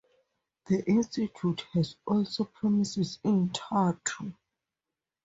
[0.65, 4.33] The institute has also premises in Tartu.